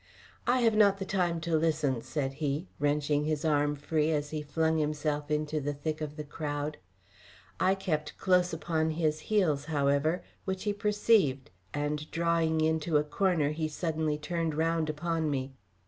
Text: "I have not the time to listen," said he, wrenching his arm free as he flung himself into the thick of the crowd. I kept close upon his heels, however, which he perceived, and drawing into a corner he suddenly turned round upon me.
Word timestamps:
"I 0.47 0.61
have 0.61 0.73
not 0.75 0.97
the 0.97 1.05
time 1.05 1.39
to 1.41 1.55
listen," 1.55 2.01
said 2.01 2.33
he, 2.41 2.65
wrenching 2.79 3.25
his 3.25 3.45
arm 3.45 3.75
free 3.75 4.09
as 4.09 4.31
he 4.31 4.41
flung 4.41 4.79
himself 4.79 5.29
into 5.29 5.61
the 5.61 5.75
thick 5.75 6.01
of 6.01 6.15
the 6.17 6.23
crowd. 6.23 6.79
I 7.59 7.75
kept 7.75 8.17
close 8.17 8.51
upon 8.51 8.89
his 8.89 9.19
heels, 9.19 9.65
however, 9.65 10.23
which 10.43 10.63
he 10.63 10.73
perceived, 10.73 11.51
and 11.71 12.09
drawing 12.09 12.61
into 12.61 12.97
a 12.97 13.03
corner 13.03 13.51
he 13.51 13.67
suddenly 13.67 14.17
turned 14.17 14.55
round 14.55 14.89
upon 14.89 15.29
me. 15.29 15.53